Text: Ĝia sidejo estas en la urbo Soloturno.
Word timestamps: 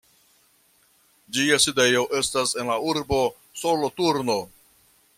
Ĝia 1.37 1.59
sidejo 1.67 2.03
estas 2.21 2.57
en 2.63 2.73
la 2.75 2.81
urbo 2.95 3.23
Soloturno. 3.65 4.41